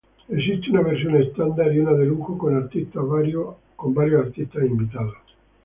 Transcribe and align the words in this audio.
Existe 0.29 0.71
una 0.71 0.81
versión 0.81 1.15
estándar 1.21 1.71
y 1.71 1.77
una 1.79 1.91
de 1.93 2.07
lujo 2.07 2.35
con 2.35 2.55
artistas 2.57 3.03
varios 3.05 3.55
artistas 4.25 4.63
invitados. 4.65 5.13